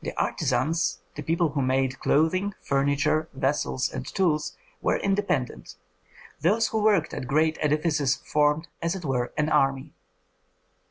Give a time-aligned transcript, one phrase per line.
[0.00, 5.74] The artisans, the people who made clothing, furniture, vessels, and tools, were independent;
[6.40, 9.92] those who worked at great edifices formed, as it were, an army.